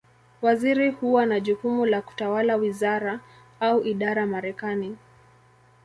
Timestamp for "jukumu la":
1.39-2.01